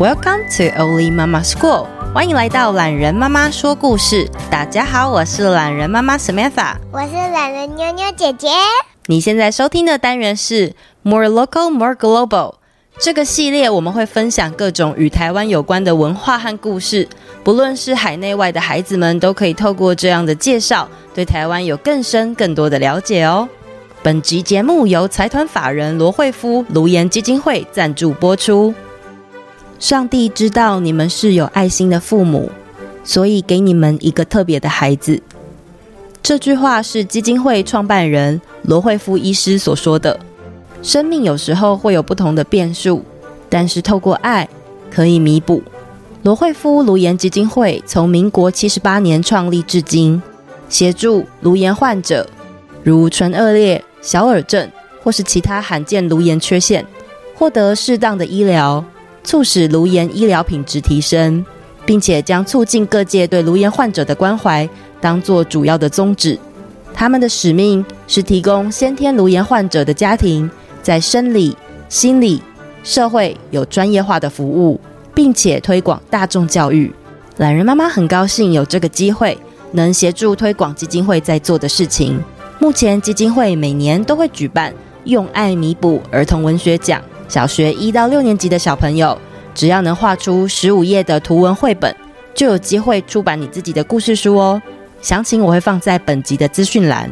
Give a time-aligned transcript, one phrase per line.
[0.00, 4.26] Welcome to Oli Mama School，欢迎来到懒人妈妈说故事。
[4.50, 8.48] 大家好，我是懒人妈妈 Samantha，我是懒人妞妞姐姐。
[9.08, 10.72] 你现在收听的单元是
[11.02, 12.54] More Local, More Global。
[12.98, 17.06] 这个系列我们会分享各种与台湾有关的文化和故事，
[17.44, 23.46] 不论是海内外的孩子们，都可以透过这样的介绍，对台湾有更深更多的了解哦。
[24.02, 28.72] 本集节目由财团法人罗惠夫卢颜基金会赞助播出。
[29.80, 32.50] 上帝知道你们是有爱心的父母，
[33.02, 35.20] 所以给你们一个特别的孩子。
[36.22, 40.20] 这句话是基金会创办人罗惠夫医师所说的。
[40.82, 43.02] 生命有时候会有不同的变数，
[43.48, 44.46] 但是透过爱
[44.90, 45.62] 可以弥补。
[46.22, 50.22] 罗惠夫颅颜基金会从民国七十八年创立至今，
[50.68, 52.28] 协助颅颜患者，
[52.84, 54.70] 如唇腭裂、小耳症
[55.02, 56.84] 或是其他罕见颅颜缺陷，
[57.34, 58.84] 获得适当的医疗。
[59.22, 61.44] 促使颅颜医疗品质提升，
[61.84, 64.68] 并且将促进各界对颅颜患者的关怀
[65.00, 66.38] 当作主要的宗旨。
[66.92, 70.50] 他们的使命是提供先天颅颜患者的家庭
[70.82, 71.56] 在生理、
[71.88, 72.42] 心理、
[72.82, 74.80] 社会有专业化的服务，
[75.14, 76.92] 并且推广大众教育。
[77.36, 79.38] 懒人妈妈很高兴有这个机会，
[79.72, 82.22] 能协助推广基金会在做的事情。
[82.58, 84.74] 目前基金会每年都会举办
[85.04, 87.00] “用爱弥补”儿童文学奖。
[87.30, 89.16] 小学一到六年级的小朋友，
[89.54, 91.94] 只要能画出十五页的图文绘本，
[92.34, 94.60] 就有机会出版你自己的故事书哦。
[95.00, 97.08] 详情我会放在本集的资讯栏。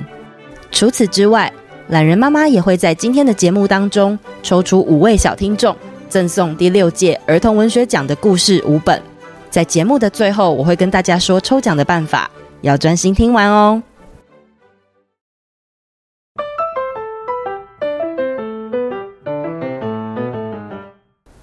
[0.72, 1.50] 除此之外，
[1.86, 5.74] 懒人妈妈也会在今天的节目当中抽出五位小听众，
[6.08, 9.00] 赠送第六届儿童文学奖的故事五本。
[9.48, 12.28] 在节目的最后，我会跟大家说抽奖的办法，
[12.62, 13.80] 要专心听完哦。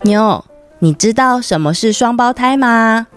[0.05, 0.45] 妞，
[0.77, 3.07] 你知道什么是双胞胎吗？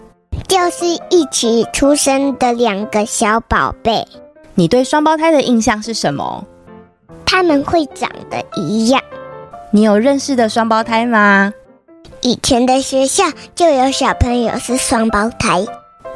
[0.47, 4.07] 就是一起出生的两个小宝贝。
[4.55, 6.43] 你对双胞胎的印象是什么？
[7.27, 8.99] 他们会长得一样。
[9.69, 11.53] 你有认识的双胞胎吗？
[12.21, 15.63] 以前的学校就有小朋友是双胞胎。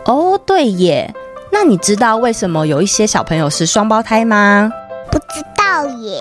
[0.05, 1.13] 哦，对耶。
[1.51, 4.71] 那你知道为什么有一些小朋友是双胞胎吗？
[5.11, 6.19] 不知道耶。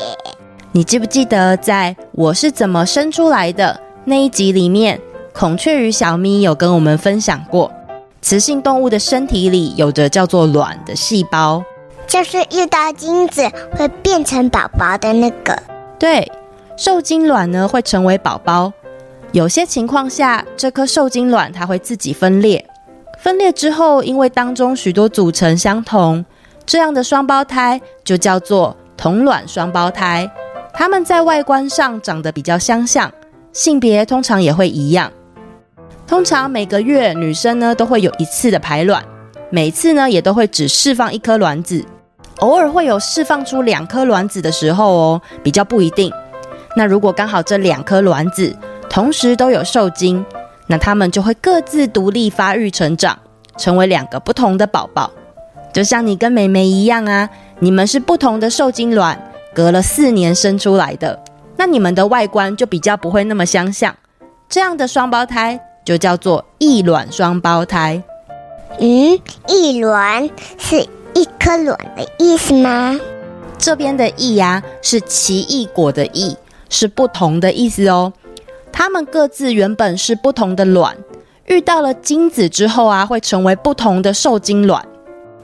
[0.72, 3.80] 你记不记得在我是怎么生出来的？
[4.04, 5.00] 那一集里面，
[5.32, 7.70] 孔雀鱼小咪有跟我们分享过，
[8.20, 11.62] 雌性动物的身体里有着叫做卵的细胞，
[12.08, 15.56] 就是遇到精子会变成宝宝的那个。
[16.00, 16.30] 对，
[16.76, 18.72] 受精卵呢会成为宝宝，
[19.30, 22.66] 有些情况下，这颗受精卵它会自己分裂，
[23.20, 26.24] 分裂之后，因为当中许多组成相同，
[26.66, 30.28] 这样的双胞胎就叫做同卵双胞胎，
[30.74, 33.08] 它们在外观上长得比较相像。
[33.52, 35.12] 性别通常也会一样，
[36.06, 39.04] 通常每个月女生呢都会有一次的排卵，
[39.50, 41.84] 每次呢也都会只释放一颗卵子，
[42.38, 46.10] 偶尔会有释放出两颗卵子的时候哦，比较不一定。
[46.74, 48.56] 那如果刚好这两颗卵子
[48.88, 50.24] 同时都有受精，
[50.66, 53.18] 那它们就会各自独立发育成长，
[53.58, 55.10] 成为两个不同的宝宝。
[55.74, 59.18] 就像你跟妹妹一样啊，你们是不同的受精卵，
[59.54, 61.18] 隔了四年生出来的。
[61.64, 63.96] 那你们的外观就比较不会那么相像，
[64.48, 68.02] 这样的双胞胎就叫做异卵双胞胎。
[68.80, 70.28] 嗯，异卵
[70.58, 70.84] 是
[71.14, 72.98] 一颗卵的意思吗？
[73.58, 76.36] 这边的异呀是奇异果的异，
[76.68, 78.12] 是不同的意思哦。
[78.72, 80.96] 它们各自原本是不同的卵，
[81.46, 84.84] 遇到了精子之后啊，会成为不同的受精卵。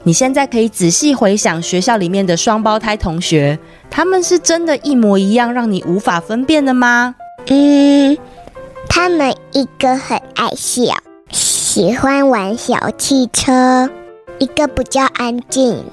[0.03, 7.15] 你现在可以仔细回想学校里面的双胞胎同学，他们是真的一模一样，让你无法分辨的吗？
[7.47, 8.17] 嗯，
[8.87, 10.93] 他们一个很爱笑，
[11.31, 13.89] 喜欢玩小汽车；
[14.39, 15.83] 一个比较安静，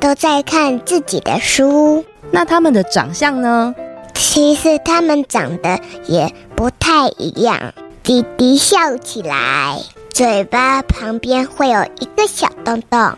[0.00, 2.04] 都在看自己的书。
[2.30, 3.74] 那他们的长相呢？
[4.14, 7.74] 其实他们长得也不太一样。
[8.02, 9.80] 弟弟笑起来，
[10.12, 13.12] 嘴巴旁边会有一个小洞洞。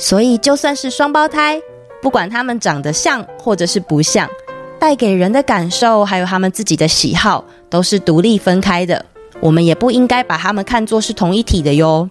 [0.00, 1.60] 所以，就算是双胞胎，
[2.00, 4.26] 不管他们长得像或者是不像，
[4.78, 9.04] 带给人的感受还有他们自己的喜好，都是独立分开的。
[9.40, 12.08] 我们也不应该把他们看作是同一体的哟。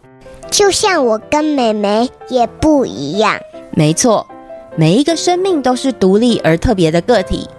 [0.52, 3.40] 就像我跟妹妹也不一样。
[3.72, 4.28] 没错，
[4.76, 7.50] 每一个生命都是独立而特别的个体。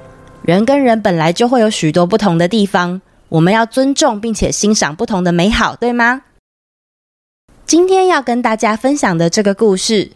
[0.43, 6.23] 人跟人本来就会有许多不同的地方，我们要尊重并且欣赏不同的美好，对吗？
[7.67, 10.13] 今天要跟大家分享的这个故事。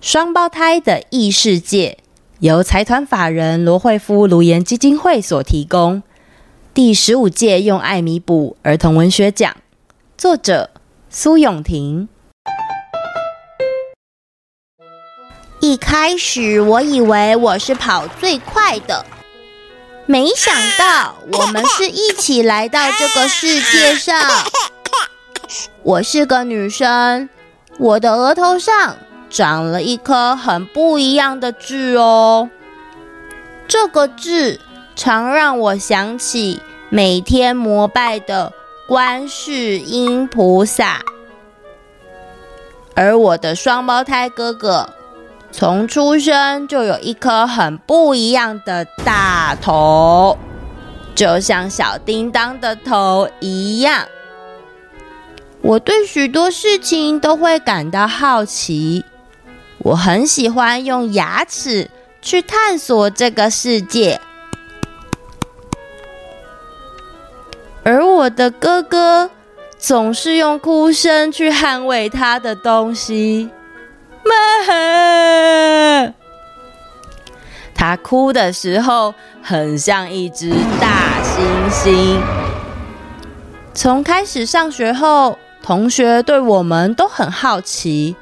[0.00, 1.98] 双胞胎的异世界，
[2.38, 6.04] 由财团法人罗慧夫卢颜基金会所提供。
[6.72, 9.56] 第十五届用爱弥补儿童文学奖，
[10.16, 10.70] 作者
[11.10, 12.08] 苏永婷。
[15.60, 19.04] 一开始我以为我是跑最快的，
[20.06, 24.16] 没想到我们是一起来到这个世界上。
[25.82, 27.28] 我是个女生，
[27.80, 28.96] 我的额头上
[29.30, 32.48] 长了一颗很不一样的痣哦。
[33.66, 34.60] 这个痣
[34.96, 36.60] 常让我想起
[36.90, 38.52] 每天膜拜的
[38.88, 41.02] 观世音菩萨，
[42.94, 44.88] 而我的双胞胎哥哥
[45.52, 50.38] 从出生就有一颗很不一样的大头，
[51.14, 54.06] 就像小叮当的头一样。
[55.60, 59.04] 我对许多事情都会感到好奇，
[59.88, 61.90] 我很喜欢用牙齿
[62.20, 64.20] 去探索这个世界，
[67.82, 69.30] 而我的哥哥
[69.78, 73.48] 总是用哭声去捍卫他的东西。
[77.74, 82.20] 他哭的时候很像一只大猩猩。
[83.72, 85.38] 从开始上学后。
[85.60, 88.16] 同学对我们都很好奇，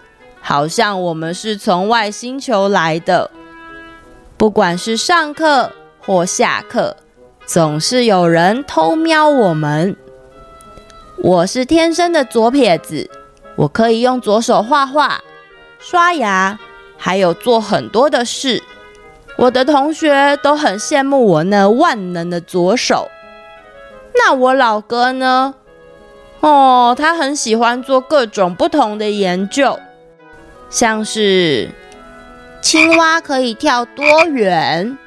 [0.48, 3.28] 好像我们是从外星球来的。
[4.36, 6.96] 不管是上课或下课，
[7.44, 9.96] 总是有人偷瞄我们。
[11.18, 13.10] 我是天生的左撇子，
[13.56, 15.20] 我可以用左手画画、
[15.80, 16.56] 刷牙，
[16.96, 18.62] 还有做很多的事。
[19.36, 23.08] 我的同学都很羡慕我那万能的左手。
[24.14, 25.56] 那我老哥呢？
[26.38, 29.76] 哦，他很喜欢做各种不同的研究，
[30.68, 31.70] 像是
[32.60, 34.98] 青蛙可以跳多远，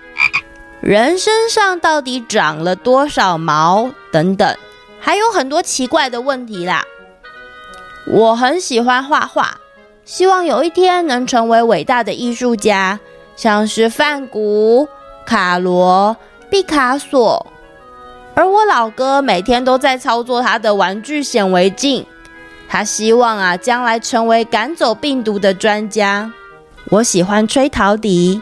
[0.81, 4.57] 人身上到底长了多少毛等等，
[4.99, 6.83] 还有很多奇怪的问题啦。
[8.07, 9.59] 我很喜欢画画，
[10.05, 12.99] 希望有一天能成为伟大的艺术家，
[13.35, 14.87] 像是梵谷、
[15.25, 16.15] 卡罗、
[16.49, 17.45] 毕卡索。
[18.33, 22.05] 而我老哥每天都在操作他的玩具显微镜，
[22.69, 26.31] 他希望啊将来成为赶走病毒的专家。
[26.91, 28.39] 我喜欢吹陶笛，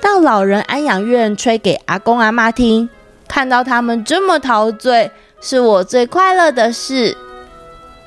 [0.00, 2.88] 到老人安养院吹给阿公阿妈听，
[3.28, 5.10] 看到他们这么陶醉，
[5.42, 7.16] 是我最快乐的事。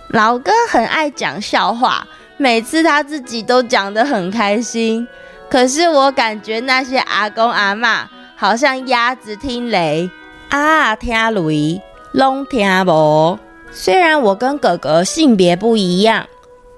[0.09, 2.07] 老哥很爱讲笑话，
[2.37, 5.07] 每次他自己都讲得很开心，
[5.49, 10.09] 可是我感觉那些阿公阿妈好像鸭子听雷。
[10.49, 11.81] 啊，听雷，
[12.13, 13.44] 拢听无。
[13.77, 16.27] 虽然我跟哥哥性别不一样，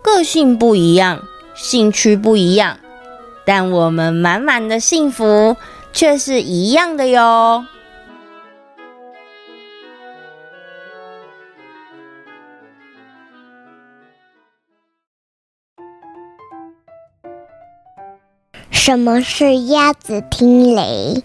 [0.02, 1.24] 个性不一样，
[1.56, 2.80] 兴趣不一样，
[3.46, 5.56] 但我们满满的幸福
[5.94, 7.66] 却是一样的哟。
[18.72, 21.24] 什么是鸭子听雷？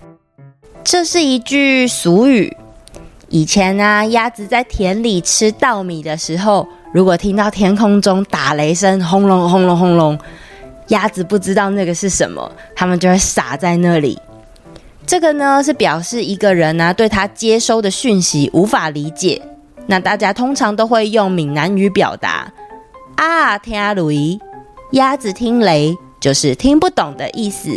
[0.84, 2.56] 这是一句俗语。
[3.32, 10.18] 以前、啊，鸭子在田里吃稻米的时候，如果听到天空中打雷声，轰隆轰隆轰隆，
[10.88, 14.18] 鸭子不知道那个是什么，它们就会傻在那里。
[15.06, 19.40] 这个呢，是表示一个人呢、啊，对他接收的讯息无法理解。
[19.86, 22.52] 那大家通常都会用闽南语表达
[23.16, 24.38] ：“啊，听雷，
[24.90, 27.70] 鸭子听雷”，就是听不懂的意思。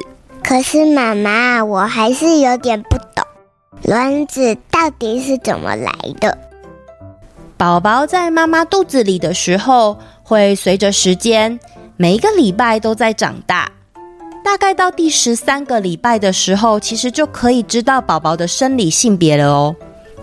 [0.43, 3.24] 可是妈妈，我还是有点不懂，
[3.87, 6.35] 卵子到底是怎么来的？
[7.55, 11.59] 宝宝在妈妈肚子里的时候，会随着时间，
[11.95, 13.71] 每一个礼拜都在长大。
[14.43, 19.75] 大概到第十三个礼拜的时候，其实就可以知道宝宝的生理性别了哦。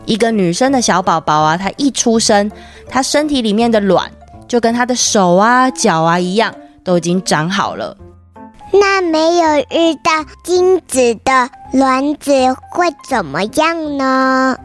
[0.07, 2.51] 一个女生的小宝宝啊，她一出生，
[2.89, 4.11] 她身体里面的卵
[4.49, 6.53] 就跟她的手啊、脚啊一样，
[6.83, 7.97] 都已经长好了。
[8.73, 10.11] 那没有遇到
[10.43, 12.33] 精子的卵子
[12.71, 14.57] 会怎么样呢？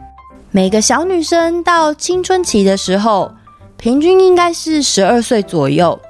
[0.50, 3.30] 每个小女生到青春期的时候，
[3.76, 6.00] 平均应该是十二岁左右，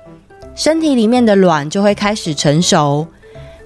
[0.55, 3.07] 身体里面的卵就会开始成熟。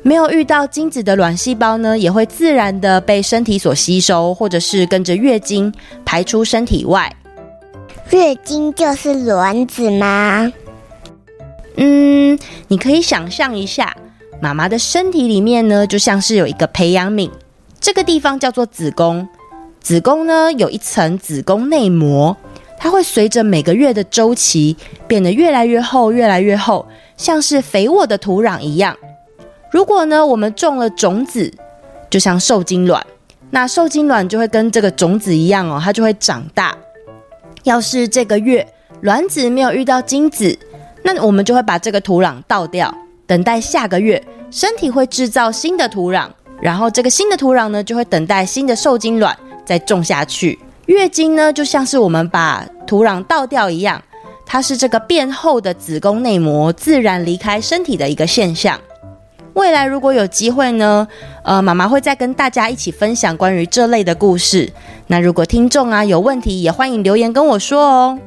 [0.02, 5.72] 没有遇到精子的卵细胞呢，也会自然的被身体所吸收，或者是跟着月经
[6.04, 7.14] 排出身体外。
[8.10, 10.50] 月经就是卵子吗？
[11.76, 13.94] 嗯，你可以想象一下。
[14.42, 17.30] 妈妈的身体里面呢，就像是有一个培养皿，
[17.78, 19.28] 这个地方叫做子宫。
[19.80, 22.37] 子宫呢，有一层子宫内膜，
[22.76, 26.84] 它会随着每个月的周期变得越来越厚，越来越厚，
[27.16, 28.96] 像是肥沃的土壤一样。
[29.70, 31.54] 如果呢，我们种了种子，
[32.11, 33.06] 就像受精卵，
[33.50, 36.76] 那受精卵就会跟这个种子一样哦，它就会长大。
[37.62, 38.66] 要是这个月
[39.02, 40.58] 卵子没有遇到精子，
[41.04, 42.92] 那我们就会把这个土壤倒掉，
[43.32, 46.28] 等待下个月身体会制造新的土壤，
[46.60, 49.34] 然后这个新的土壤呢就会等待新的受精卵
[49.64, 50.58] 再种下去。
[50.84, 54.02] 月经呢就像是我们把土壤倒掉一样，
[54.44, 58.78] 它是这个变厚的子宫内膜自然离开身体的一个现象。
[59.54, 61.08] 未来如果有机会呢，
[61.42, 64.70] 呃，妈妈会再跟大家一起分享关于这类的故事。
[65.06, 68.18] 那如果听众啊有问题，也欢迎留言跟我说哦。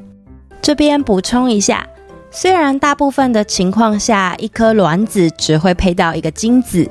[0.63, 1.87] 这边补充一下，
[2.35, 6.85] 虽然大部分的情况下，一颗卵子只会配到一个精子，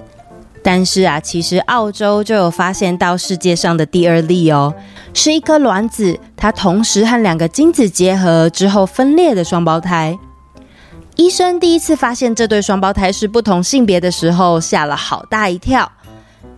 [0.63, 4.73] 但是啊，其实澳洲就有发现到世界上的第二例哦，
[5.13, 10.19] 是一颗卵子，它同时和两个精子结合之后分裂的双胞胎。
[11.17, 15.93] 医生第一次发现这对双胞胎是不同性别的时候，吓了好大一跳，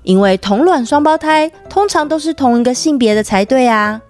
[0.04, 4.00] 因为同卵双胞胎通常都是同一个性别的才对啊。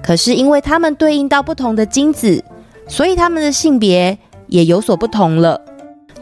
[0.00, 2.42] 可是因为他们对应到不同的精子，
[2.86, 5.60] 所以他们的性别也有所不同了。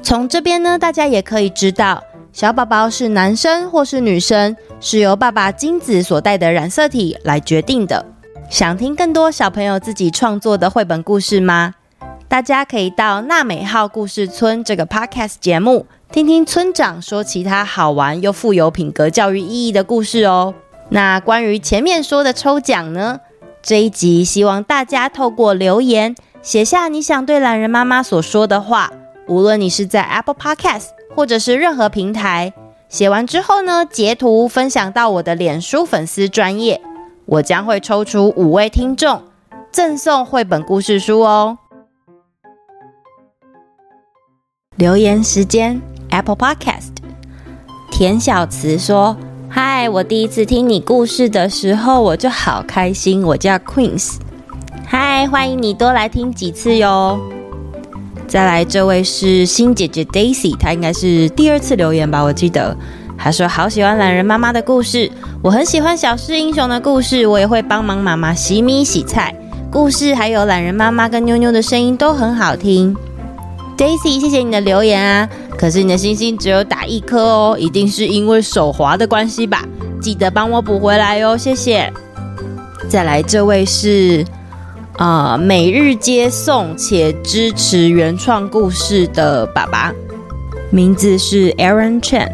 [0.02, 2.02] 从这边呢，大家也可以知道，
[2.32, 8.06] 小宝宝是男生或是女生，是由爸爸精子所带的染色体来决定的。
[8.48, 11.74] 想听更多小朋友自己创作的绘本故事吗？
[12.28, 20.54] 大家可以到娜美号故事村这个 podcast 节目，听听村长说其他好玩又富有品格教育意义的故事哦。
[20.90, 23.20] 那关于前面说的抽奖呢，
[23.62, 28.90] 这一集希望大家透过留言写下你想对懒人妈妈所说的话，
[29.26, 32.54] 无论你是在 Apple Podcast 或者是任何平台，
[32.88, 36.80] 写完之后呢，截图分享到我的脸书粉丝专页，
[37.26, 39.22] 我将会抽出五位听众，
[39.70, 41.58] 赠送绘本故事书哦。
[44.76, 45.78] 留言时间
[46.08, 46.92] ，Apple Podcast。
[47.90, 49.14] 田小慈说
[49.50, 53.22] ：“嗨，我第一次听你故事的时候，我就好开心。
[53.22, 54.16] 我叫 Queens。
[54.92, 57.16] 嗨，欢迎你多来听几次哟。”
[58.26, 62.20] 再来，这位是新姐姐 Daisy，她应该是第二次留言吧？
[62.20, 62.76] 我记得
[63.16, 65.08] 她说：“好喜欢懒人妈妈的故事，
[65.42, 69.32] 我很喜欢小狮英雄的故事，我也会帮忙妈妈洗米洗菜。
[69.70, 72.96] 故事还有懒人妈妈跟妞妞的声音都很好听。”
[73.78, 75.28] Daisy，谢谢你的留言啊！
[75.56, 79.64] 可是你的星星只有打一颗哦，一定是因为手滑的关系吧？
[80.02, 81.92] 记得帮我补回来哟，谢谢。
[82.88, 84.24] 再来这位是、
[85.00, 89.90] 呃，每日接送且支持原创故事的爸爸，
[90.70, 92.30] 名字是 Aaron Chen。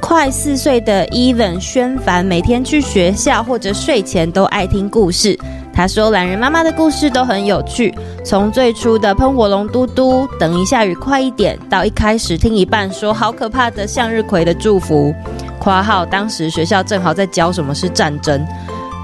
[0.00, 5.38] 快四岁的 Even 宣凡每天去学校或者睡前都爱听故事。
[5.74, 7.94] 他说：“懒人妈妈的故事都很有趣，
[8.24, 15.14] 从最初的喷火龙嘟嘟，等一下雨快一点，到一开始听一半说好可怕的向日葵的祝福
[15.60, 18.42] （括号当时学校正好在教什么是战争），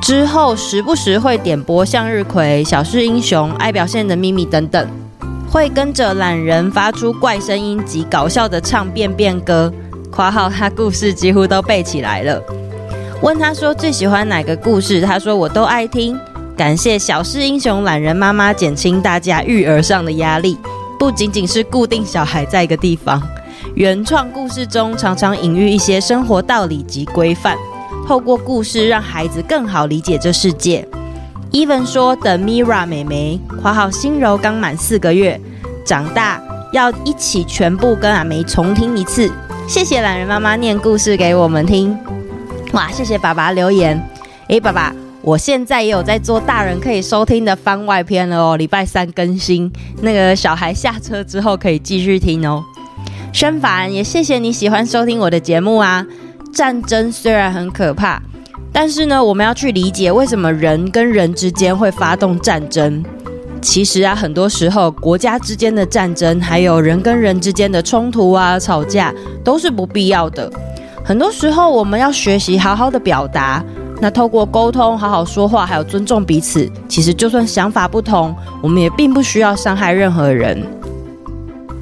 [0.02, 4.88] 之后时不时会点播向日葵、小狮英雄、爱表现的秘密等等，
[5.48, 9.72] 会跟着懒人发出怪声音及搞笑的唱便便歌
[10.10, 12.42] （括号他故事几乎都背起来了）。
[13.22, 16.18] 问他说最喜欢哪个故事，他说我都爱听。”
[16.58, 20.58] 感谢小狮英雄懒人妈妈减轻大家育儿上的压力，
[20.98, 23.22] 不仅仅是固定小孩在一个地方，
[23.76, 27.56] 原创故事中常常隐喻一些生活道理及规范，
[28.06, 30.86] 透过故事让孩子更好理解这世界。
[31.52, 35.40] Even 说等 Mira 妹妹（括号心柔刚满四个月）
[35.84, 36.42] 长大，
[36.72, 39.30] 要一起全部跟阿梅重听一次。
[39.68, 41.96] 谢谢懒人妈妈念故事给我们听。
[42.72, 44.02] 哇，谢谢爸爸留言。
[44.48, 44.94] 诶，爸爸。
[45.24, 52.64] 我现在也有在做大人可以收听的番外篇了哦，礼拜三更新，那个小孩下车之后可以继续听哦。
[53.32, 56.04] 宣凡也谢谢你喜欢收听我的节目啊。
[56.52, 58.20] 战争虽然很可怕，
[58.72, 63.02] 但是呢，我们要去理解为什么人跟人之间会发动战争。
[63.60, 70.50] 其实啊，很多时候国家之间的战争，还有人跟人之间的冲突啊、吵架，都是不必要的。
[71.04, 73.64] 很多时候我们要学习好好的表达。
[74.00, 80.60] 那透过沟通，好好说话，还有尊重彼此，其实就算想法不同，我们也并不需要伤害任何人。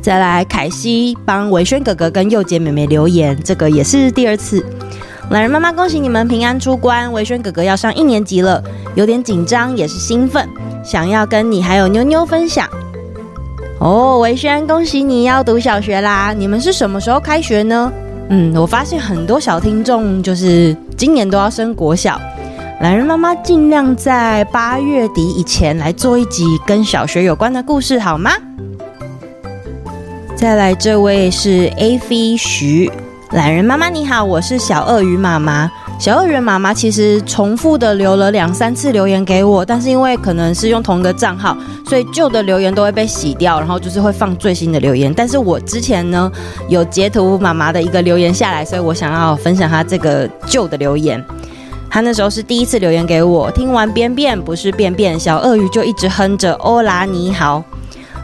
[0.01, 4.65] 再来，凯西帮维轩哥哥跟幼杰妹妹留言，这个也是第二次。
[5.31, 8.63] 懒人妈妈，恭喜你们平安出关，维轩哥哥要上一年级了，
[8.95, 10.49] 有点紧张，也是兴奋，
[10.83, 12.67] 想要跟你还有妞妞分享。
[13.79, 16.33] 哦，维轩，恭喜你要读小学啦！
[16.33, 17.93] 你们是什么时候开学呢？
[18.31, 22.21] 嗯，我发现很多小听众就是今年都要升国小，
[22.81, 28.33] 懒人妈妈尽量在八月底以前来做一集跟小学有关的故事，好吗？
[30.41, 32.91] 再来，这位是 A V 徐，
[33.33, 41.55] 懒人妈妈你好，我是小鳄鱼妈妈，小鳄鱼妈妈其实重复的留了两三次留言给我，但是因为可能是用同一个账号，
[41.87, 45.13] 所以旧的留言都会被洗掉，然后就是会放最新的留言。
[45.13, 46.33] 但是我之前呢
[46.71, 51.23] 有截图妈妈的一个留言下来，所以我想要分享她这个旧的留言。
[51.91, 57.63] 她那时候是第一次留言给我，听完便便不是便便，小鳄鱼就一直哼着欧拉你好，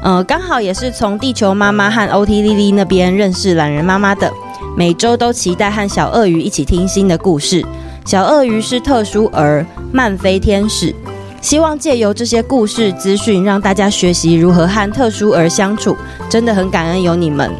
[0.06, 4.32] 呃，刚好也是从地球妈妈和 OT 丽丽那边认识懒人妈妈的。
[4.76, 7.66] 每周都期待和小鳄鱼一起听新的故事。
[8.04, 10.94] 小鳄鱼是特殊儿，慢飞天使。
[11.40, 15.96] 希望借由这些故事资讯，让大家学习如何和特殊儿相处。
[16.28, 17.50] 真的很感恩有你们，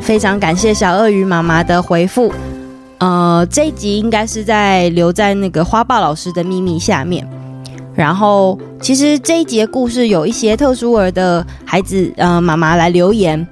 [0.00, 2.32] 非常感谢小鳄鱼妈妈的回复。
[2.98, 7.28] 呃，这一集应该是在留在那个花豹老师的秘密下面。
[7.94, 13.46] 然后，其实这一节故事有一些特殊儿的孩子，呃，妈妈来留言。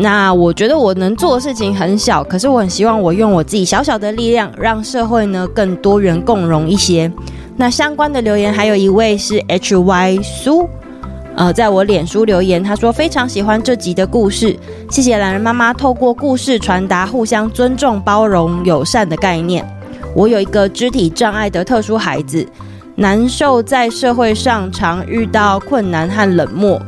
[0.00, 7.10] 那我觉得我能做的事情很小，可是我很希望我用我自己小小的力量，让社会呢更多元共融一些。
[7.56, 10.68] 那相关的留言还有一位是 H Y 苏，
[11.36, 14.58] 呃，在我脸书留言，他说非常喜欢这集的故事，
[14.90, 19.64] 谢谢榄仁妈妈透过故事传达互相尊重、包容、友善的概念。
[20.16, 22.44] 我有一个肢体障碍的特殊孩子，
[22.96, 26.80] 难受在社会上常遇到困难和冷漠。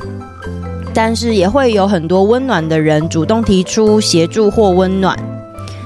[0.94, 5.16] 但是也会有很多温暖的人主动提出协助或温暖，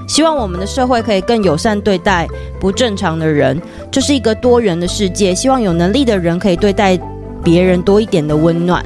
[0.08, 2.26] 希望我们的社会可以更友善对待
[2.58, 3.60] 不正常的人。
[3.90, 6.98] 这是一个多元的世界，希望有能力的人可以对待
[7.44, 8.82] 别人多一点的温暖。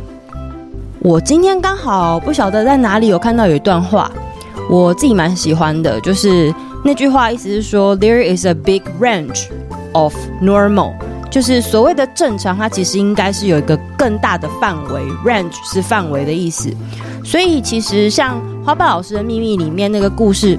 [0.99, 4.11] 我今天刚好不晓得在哪里有看到有一段话，
[4.69, 6.53] 我自己蛮喜欢的，就是
[6.83, 9.45] 那句话意思是说，There is a big range
[9.93, 10.13] of
[10.43, 10.95] normal。
[11.31, 16.71] 就是所谓的正常，它其实应该是有一个更大的范围，range 是范围的意思。
[17.25, 20.59] 所以其实像花豹老师的秘密里面那个故事，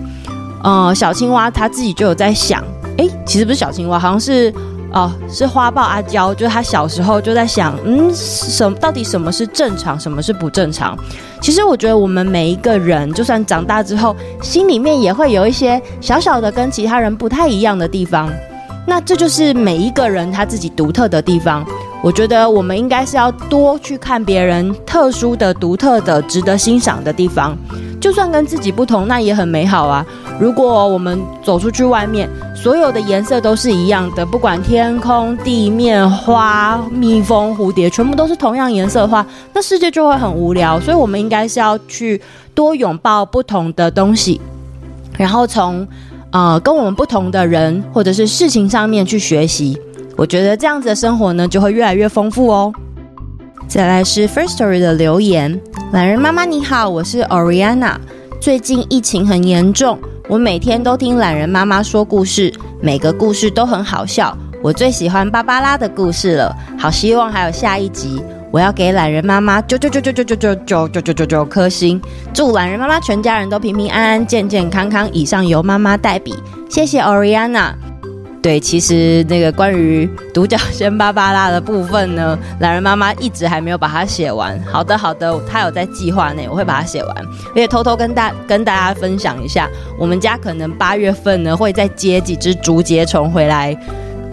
[0.63, 2.63] 呃，小青蛙他自己就有在想，
[2.97, 4.53] 诶，其实不是小青蛙，好像是
[4.93, 10.97] 哦、是花豹阿娇，就是他小时候就在想，嗯，什么到底什么是正常，什么是不正常？
[11.41, 18.31] 其实我觉得我们每一个人，就算长大之后，心里面也会有一些小小的跟其他人不太一样的地方。
[18.89, 21.63] 那这就是每一个人他自己独特的地方。
[22.01, 27.57] 我觉得我们应该是要多去看别人特殊的、独特的、值得欣赏的地方。
[27.99, 30.05] 就算跟自己不同，那也很美好啊。
[30.39, 40.79] 如果我们走出去外面，所有的颜色都是一样的，不管天空、地面、花、蜜蜂、蝴蝶，全部都是同样颜色的话，那世界就会很无聊。
[40.79, 42.21] 所以，我们应该是要去
[42.53, 44.39] 多拥抱不同的东西，
[45.17, 45.85] 然后从。
[46.31, 49.79] 呃，跟我们不同的人或者是事情上面去学习，
[50.15, 52.71] 我觉得这样子的生活呢，就会越来越丰富哦。
[53.67, 55.59] 再来是 First Story 的留言，
[55.91, 57.95] 懒人妈妈你好，我是 Oriana。
[58.39, 59.97] 最近疫情很严重，
[60.29, 68.21] 我每天都听懒人妈妈说故事，每个故事都很好笑，我最喜欢芭芭拉的故事了，好希望还有下一集。
[68.51, 72.01] 我要给懒人妈妈九九九九九九九九九九九九颗星，
[72.33, 75.11] 祝懒人妈妈全家人都平平安安、健健康康。
[75.11, 76.33] 以上由妈妈代笔，
[76.69, 77.73] 谢谢 Oriana。
[78.41, 84.57] 对，其实那个关于独角仙芭芭拉的部分呢，懒人妈妈一直还没有把它写完。
[84.63, 87.15] 好的，好的，她有在计划内，我会把它写完。
[87.49, 89.67] 而且偷偷跟大跟大家分享一下，
[89.99, 93.77] 我们家可能八月份呢会再接几只竹节虫回来。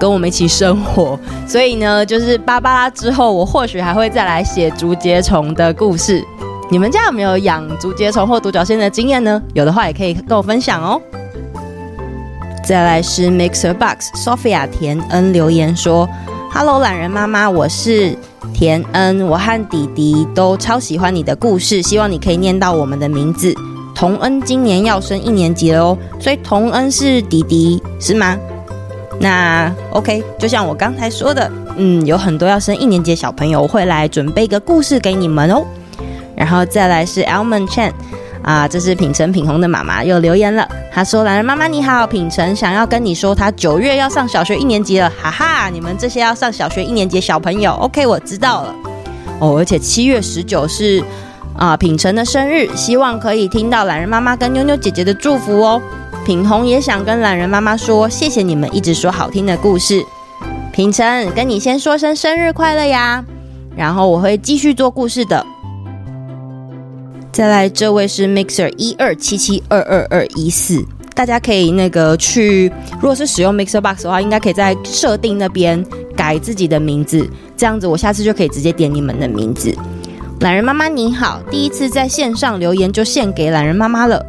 [0.04, 6.22] 跟我们一起生活，所以呢，就是芭芭拉之后，我或许还会再来写竹节虫的故事。
[6.70, 9.42] 你们家有没有养竹节虫或独角仙的经验呢？
[9.54, 11.00] 有的话也可以跟我分享哦。
[12.62, 16.06] 再来是 Mixer Box Sophia 田恩留言说
[16.52, 18.14] ：“Hello，懒人妈妈，我是
[18.52, 23.54] 田恩，我和弟弟都超喜欢你的故事，希望你可以念到我们的名字。
[23.94, 28.36] 童恩今年要升一年级了哦，所以童恩是弟弟是吗？”
[29.20, 35.64] 那 OK，就像我刚才说的，嗯，有很多要升一年级的小朋友会来准备一个故事给你们哦。
[36.36, 37.92] 然后再来是 Almond Chan，
[38.42, 48.74] 啊，这是品成品红的妈妈又留言了，她说：“懒人妈妈你好，品成想要跟你说，她九月要上小学一年级了，哈哈，你们这些要上小学一年级的小朋友，OK，我知道了
[49.38, 49.56] 哦。
[49.56, 51.02] 而且七月十九是
[51.56, 55.80] 啊品成的生日，希望可以听到懒人妈妈跟妞妞姐姐的祝福哦。”
[56.24, 60.02] 品红也想跟懒人妈妈说，谢谢你们一直说好听的故事。
[60.72, 63.22] 品成，跟你先说声生日快乐呀！
[63.76, 65.44] 然后我会继续做故事的。
[67.30, 70.82] 再来，这位是 Mixer 一二七七二二二一四，
[71.14, 75.84] 大家可以那个去，如果是使用 Mixer Box 的话，应该可以在设定那边
[76.16, 79.76] 改自己的名字，这样子我下次就可以直接点你们的名字。
[80.40, 84.24] 懒人妈妈你好，第一次在线上留言就献给懒人妈妈了。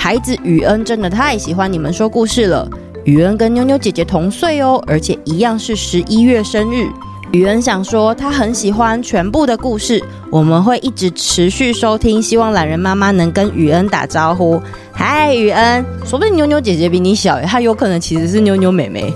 [0.00, 2.70] 孩子雨恩真的太喜欢你们说故事了。
[3.02, 6.86] 雨恩跟妞妞姐姐同岁哦，而且一样是十一月生日。
[7.32, 14.62] 雨恩想说，他很喜欢全部的故事，我们会一直持续收听，希望懒人妈妈能跟雨恩打招呼。
[14.92, 19.12] 嗨，雨恩，说不定妞妞姐姐比你小，她有可能其实是妞妞妹妹。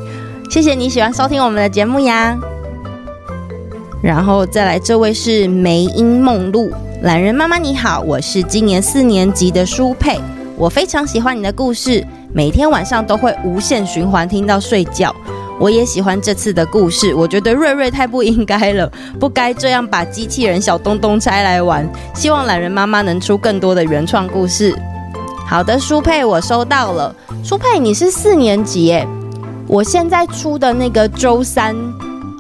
[0.51, 2.37] 谢谢你喜欢收听我们的节目呀。
[4.03, 10.21] 然后再来，这位是梅英梦露，懒人妈妈你好，我是今年四年级的舒佩，
[10.62, 15.12] 我非常喜欢你的故事，每天晚上都会无限循环听到睡觉。
[15.59, 21.85] 我也喜欢这次的故事，我觉得瑞瑞太不应该了，不该这样把机器人小东东拆来玩。
[22.14, 24.72] 希望懒人妈妈能出更多的原创故事。
[25.48, 27.12] 好的，舒佩，我收到了。
[27.42, 29.05] 舒佩，你是四年级耶？
[29.66, 31.75] 我现在出的那个周三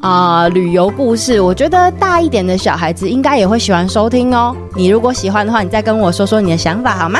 [0.00, 4.54] 啊、旅游故事，我觉得大一点的小孩子应该也会喜欢收听哦。
[4.76, 7.18] 你如果喜欢的话，你再跟我说说你的想法好吗？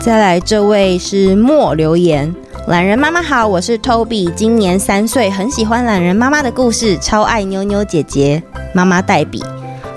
[0.00, 2.34] 再来，这位是莫留言。
[2.68, 8.42] 懒人妈妈好，我是 Toby，今年三岁，很喜欢懒人妈妈的故事，超爱妞妞姐姐。
[8.72, 9.44] 妈妈代笔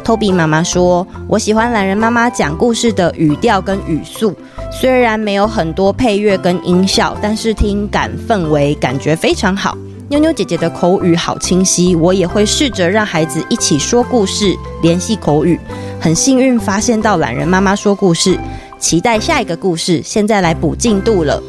[0.04, 4.36] ，Toby 妈妈说，我喜欢懒人妈妈讲故事的语调跟语速，
[4.70, 9.78] 虽然没有很多配乐跟音效，但是听感氛围感觉非常好。
[10.10, 15.58] 妞妞姐姐的口语好清晰，我也会试着让孩子一起说故事，联系口语。
[15.98, 18.38] 很幸运发现到懒人妈妈说故事，
[18.84, 21.42] 期待下一个故事，现在来补进度了。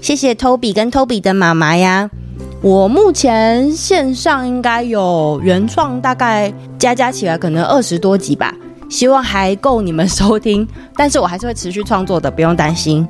[0.00, 2.10] 谢谢 Toby 跟 Toby 的妈妈呀！
[2.60, 8.52] 我目前线上应该有原创，大概加加起来可能二十多集吧，
[8.88, 10.66] 希望还够你们收听。
[10.96, 13.06] 但是我还是会持续创作的，不用担心。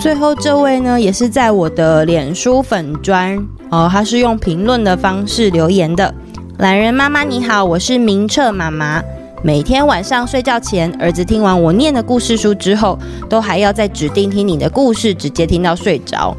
[0.00, 3.36] 最后这位呢，也是在我的脸书粉砖
[3.68, 6.12] 哦，他是用评论的方式留言的。
[6.56, 9.02] 懒人妈妈你好，我是明澈妈妈。
[9.44, 12.96] 每天晚上睡觉前，儿子听完我念的故事书之后，
[13.28, 16.36] 都还要再指定听你的故事，直接听到睡着。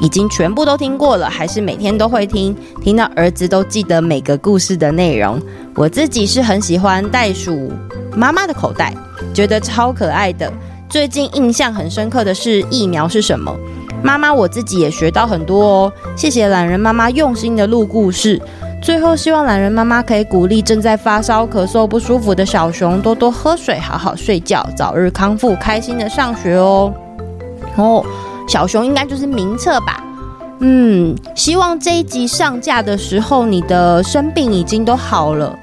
[0.00, 5.40] 已经全部都听过了，还是每天都会听，听到儿子都记得每个故事的内容。
[5.76, 7.72] 我自己是很喜欢袋鼠
[8.14, 8.92] 妈妈的口袋，
[9.32, 10.52] 觉得超可爱的。
[10.90, 13.56] 最近印象很深刻的是疫苗是什么？
[14.02, 15.92] 妈妈我自己也学到很多哦。
[16.16, 18.38] 谢谢懒人妈妈用心的录故事。
[18.82, 26.92] 最后，希望懒人妈妈可以鼓励正在发烧、咳嗽不舒服的小熊多多喝水，好好睡觉，早日康复，开心的上学哦。
[27.76, 28.04] 哦，
[28.48, 30.02] 小熊应该就是明澈吧？
[30.58, 35.56] 嗯，希望这一集上架的时候，你的生病已经都好了。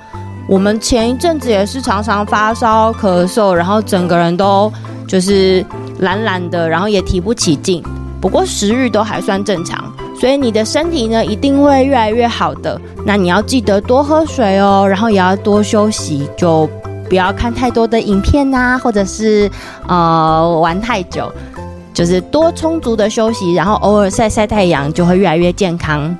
[0.48, 4.72] 我们前一阵子也是常常发烧、咳嗽，然后整个人都
[5.06, 5.64] 就是
[6.00, 7.84] 懒懒的，然后也提不起劲。
[8.22, 9.84] 不过食欲都还算正常。
[10.20, 12.80] 所以你的身体呢，一定会越来越好的。
[13.06, 16.70] 那你要记得多喝水哦，然后也要多休息，就
[17.08, 19.50] 不要看太多的影片呐，或者是
[19.88, 21.32] 呃玩太久，
[21.94, 26.14] 就是多充足的休息，然后偶尔晒晒太阳，就会越来越健康。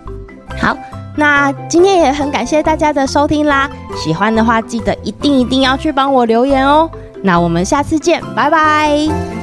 [0.58, 0.76] 好，
[1.18, 6.90] 那今天也很感谢大家的收听啦，喜欢的话记得一定一定要去帮我留言哦。
[7.22, 9.39] 那我们下次见，拜拜。